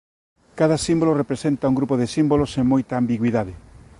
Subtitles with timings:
[0.59, 3.53] Cada símbolo representa un grupo de símbolos sen moita ambigüidade.